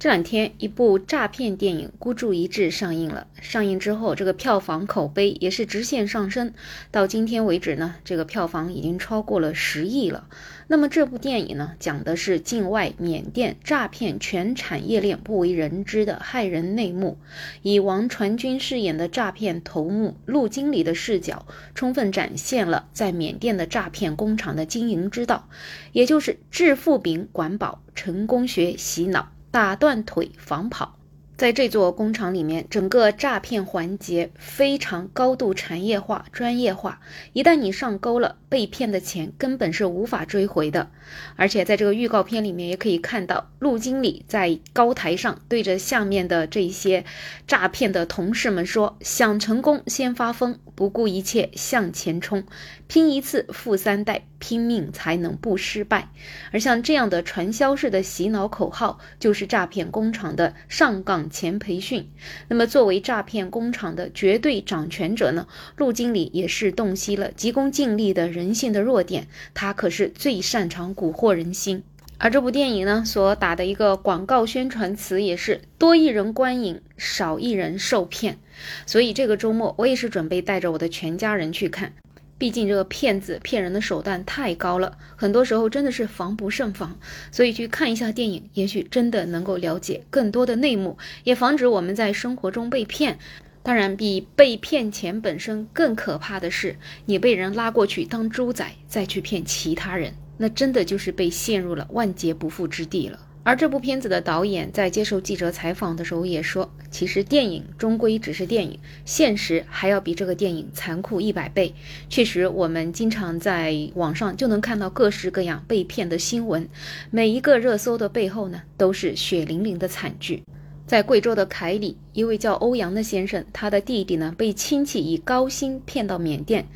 [0.00, 3.26] 这两天，一部诈骗电影《孤注一掷》上映了。
[3.38, 6.54] 上映之后，这个票房口碑也是直线上升。
[6.90, 10.26] 到今天为止呢，这个票房已经超过了十亿了。
[10.68, 17.18] 那么这部电影呢，讲的是境外缅甸诈骗全产业链不为人知的骇人内幕，
[17.60, 21.44] 以王传君饰演的诈骗头目陆经理的视角，
[21.74, 25.46] 充分展现了在缅甸的诈骗工厂的经营之道，
[25.92, 29.28] 也就是致富饼管饱，成功学洗脑。
[29.50, 30.99] 打断腿防跑，
[31.40, 37.00] 在这座工厂里面，整个诈骗环节非常高度产业化、专业化。
[37.32, 40.90] 一旦你上钩了，被骗的钱根本是无法追回的。
[41.36, 47.06] 而且在这个预告片里面也可以看到，陆经理在高台上对着下面的这些
[47.46, 52.44] 诈骗的同事们说：“想成功，先发疯，不顾一切向前冲，
[52.86, 56.08] 拼一次富三代。”拼命才能不失败，
[56.50, 62.10] 而像这样的传销式的洗脑口号，就是诈骗工厂的上岗前培训。
[62.48, 71.82] 那么，作为诈骗工厂的绝对掌权者呢，陆经理也是洞悉了急功近利的人性的弱点，他可是最擅长蛊惑人心。
[72.18, 78.36] 而这部电影呢，所打的一个广告宣传词也是多一人观影，少一人受骗。
[78.84, 81.94] 所以这个周末，我也是准备带着我的全家人去看。
[82.40, 86.98] 毕竟这个骗子骗人的手段太高了，很多时候真的是防不胜防，
[87.30, 93.18] 所以去看一下电影，也许真的能够了解更多的内幕，也防止我们在生活中被骗。
[93.62, 103.20] 当然，比被骗钱本身更可怕的是，你被人拉过去当猪仔，再去骗其他人，那真的就是被陷入了万劫不复之地了。
[103.42, 111.74] 而这部片子的导演在接受记者采访的时候也说，其实电影终归只是电影，现实还要比这个电影残酷一百倍。
[112.10, 116.68] 确实，我们经常在网上就能看到各式各样被骗的新闻，
[117.10, 120.42] 每一个热搜的背后呢，都是血淋淋的惨剧。
[120.90, 126.66] 在贵州的凯里，一位叫欧阳的先生，他的弟弟呢被亲戚以高薪骗到缅甸，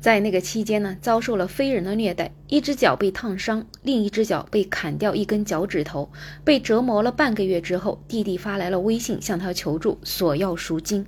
[0.00, 6.08] 在那个期间呢，遭受了非人的虐待，一只脚被烫伤，另一只脚被砍掉一根脚趾头，
[6.44, 11.04] 被折磨了半个月之后，弟弟发来了微信向他求助，索要赎金。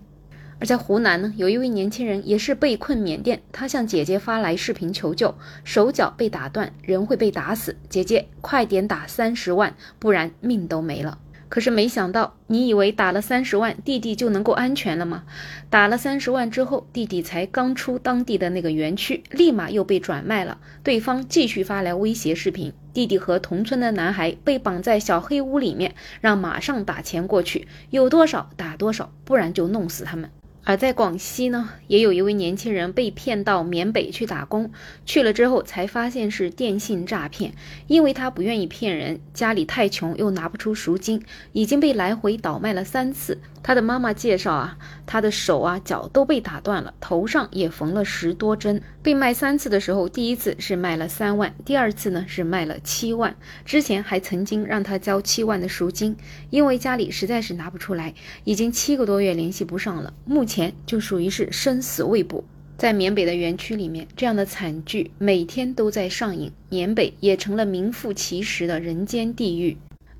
[0.58, 11.20] 而在湖南呢，有一位年轻人也是被困缅甸，他向姐姐发来视频求救，手脚被打断，人会被打死，姐姐快点打三十万，不然命都没了。
[11.48, 15.24] 可是没想到，你以为打了三十万，弟弟就能够安全了吗？
[15.70, 20.58] 打了三十万之后，弟弟才刚出当地的那个园区，立马又被转卖了。
[20.82, 30.30] 对方继续发来威胁视频，弟弟和同村的男孩被绑在小黑屋里面，让马上打钱过去，有多少打多少，不然就弄死他们。
[30.68, 34.72] 而在广西呢，也有一位年轻人被骗到缅北去打工，
[35.04, 37.54] 去了之后才发现是电信诈骗，
[37.86, 41.22] 因为他不愿意骗人，家里太穷又拿不出赎金，
[41.52, 43.40] 已经被来回倒卖了三次。
[43.62, 48.82] 他的妈妈介绍啊，他的手啊脚都被打断了，头上也缝了十多针。
[49.06, 53.36] 被卖三次的时候，第一次是卖了三万，第二次呢是卖了七万。
[53.64, 56.16] 之前还曾经让他交七万的赎金，
[56.50, 58.12] 因为家里实在是拿不出来，
[58.42, 62.42] 已经七个多月联系不上了，目前就属于是生死未卜。
[62.76, 69.76] 在缅北的园区里面，这样的惨剧每天都在上演，缅北也成了名副其实的人间地狱。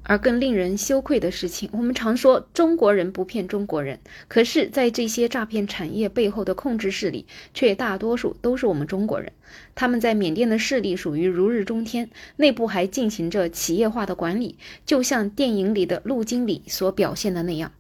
[0.09, 9.33] 而更令人羞愧的事情，我们常说中国人不骗中国人，可是，在这些诈骗产业背后的控制势力，却大多数都是我们中国人。
[9.75, 17.73] 他们在缅甸的势力属于如日中天，内部还进行着企业化的管理，就像电影里的陆经理所表现的那样，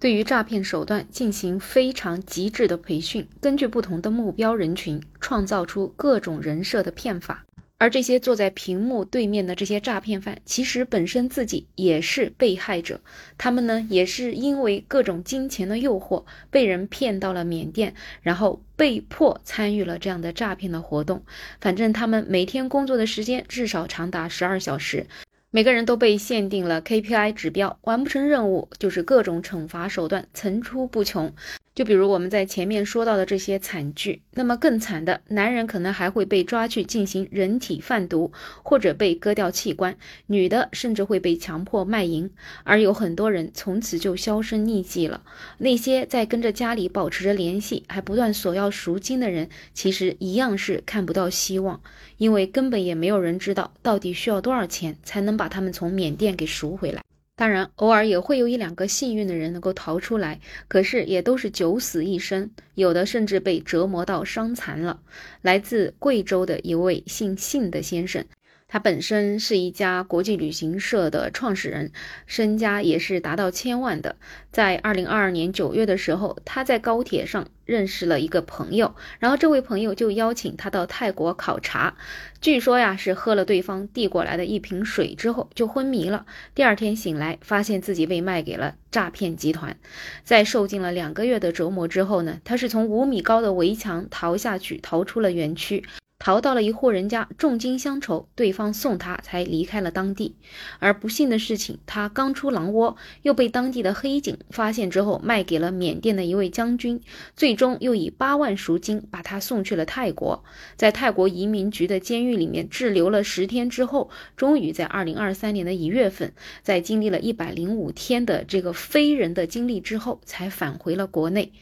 [0.00, 7.44] 对于诈骗手段进行非常极致的培训，根据不同的目标人群，创造出各种人设的骗法。
[7.78, 13.00] 而这些坐在屏幕对面的这些诈骗犯，其实本身自己也是被害者。
[13.36, 21.22] 他们呢，也是因为各种金钱的诱惑，被人骗到了缅甸，然后被迫参与了这样的诈骗的活动。
[21.60, 25.06] 反正他们每天工作的时间至少长达十二小时，
[25.50, 31.30] 每个人都被限定了 KPI 指标，完不成任务就是各种惩罚手段层出不穷。
[31.76, 38.32] 就比如我们在前面说到的这些惨剧，那么更惨的，男人可能还会被抓去进行人体贩毒，
[38.62, 39.92] 或者被割掉器官；
[40.26, 42.30] 女的甚至会被强迫卖淫，
[42.64, 45.22] 而有很多人从此就销声匿迹了。
[45.58, 51.78] 那些在跟着家里保持着联系，还不断索要赎金的人，其实一样是看不到希望，
[52.16, 57.02] 因为根本也没有人知道到底需要多少钱才能把他们从缅甸给赎回来。
[57.38, 65.00] 当然，偶尔也会有一两个幸运的人能够逃出来，可是也都是九死一生，有的甚至被折磨到伤残了。
[65.42, 68.24] 来自贵州的一位姓信的先生，
[68.68, 71.92] 他本身是一家国际旅行社的创始人，
[72.26, 74.16] 身家也是达到千万的。
[74.50, 81.96] 在二零二二年九月的时候，他在高铁上认识了一个朋友，然后这位朋友就邀请他到泰国考察。
[82.40, 86.26] 据说呀，是喝了对方递过来的一瓶水之后就昏迷了。
[86.54, 89.76] 第二天醒来，发现自己被卖给了诈骗集团。
[90.24, 95.84] 在受尽了两个月的折磨之后呢，他是从五米高的围墙逃下去，逃出了园区。
[96.26, 100.34] 逃到了一户人家，重金相酬，对方送他才离开了当地。
[100.80, 107.00] 而不幸的事情，他刚出狼窝，又被当地的黑警发现之后，卖给了缅甸的一位将军，
[107.36, 110.42] 最终又以八万赎金把他送去了泰国，
[110.74, 121.52] 在泰国移民局的监狱里面滞留了十天之后，终于在二零二三年的一月份，在经历了一百零五天的这个非人的经历之后，才返回了国内。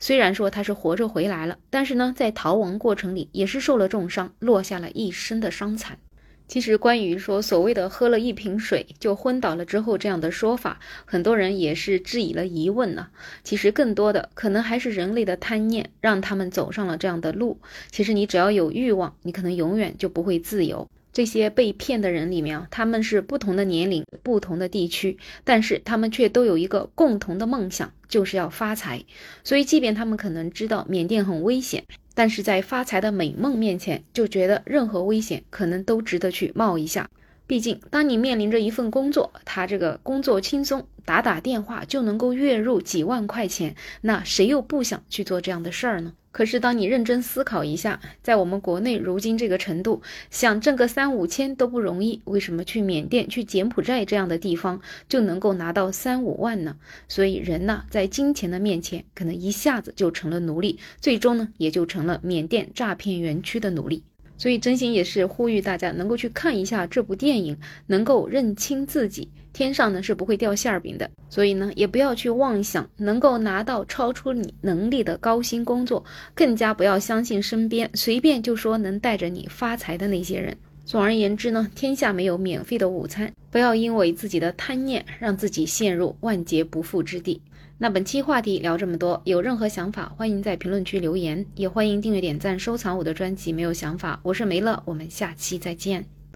[0.00, 5.98] 虽然说他是活着回来了，但是呢，在逃亡过程里也是受了重伤，落下了一身的伤残。
[6.46, 13.08] 其实，关于说所谓的喝了一瓶水就昏倒了之后这样的说法，很多人也是质疑了疑问呢。
[13.44, 17.60] 其实，更多的可能还是人类的贪念让他们走上了这样的路。
[17.90, 20.88] 其实，你只要有欲望，你可能永远就不会自由。
[21.12, 29.04] 这些被骗的人里面啊，他们是不同的年龄、不同的地区，但是他们却都有一个共同的梦想，就是要发财。
[29.44, 31.84] 所以，即便他们可能知道缅甸很危险，
[32.18, 37.08] 但是在发财的美梦面前，就觉得任何危险可能都值得去冒一下。
[37.46, 46.12] 毕竟，当你面临着一份工作，他这个工作轻松，打打电话就能够月入几万块钱，那谁又不想去做这样的事儿呢？
[46.38, 56.76] 可是，当你认真思考一下，在我们国内如今这个程度，想挣个三五千都不容易，为什么去缅甸、去柬埔寨这样的地方就能够拿到三五万呢？
[57.08, 64.04] 所以，人呢，在金钱的面前，可能一下子就成了奴隶，最终呢，也就成了缅甸诈骗园区的奴隶。
[64.38, 67.54] 所以，真心也是呼吁大家能够去看一下这部电影，
[67.86, 69.28] 能够认清自己。
[69.52, 80.56] 天上呢是不会掉馅儿饼的，所以呢，也不要去妄想能够拿到超出你能力的高薪工作，更加不要相信身边随便就说能带着你发财的那些人。
[80.88, 87.42] 总而言之呢，天下没有免费的午餐，不要因为自己的贪念让自己陷入万劫不复之地。
[87.76, 93.52] 那本期话题聊这么多，有任何想法欢迎在评论区留言，也欢迎订阅、点赞、收藏我的专辑。
[93.52, 96.06] 没有想法，我是梅乐，我们下期再见。